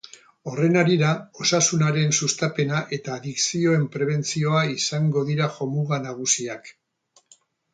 [0.51, 1.09] Horren harira,
[1.43, 6.75] osasunaren sustapena eta adikzioen prebentzioa izango dira jomuga nagusiak.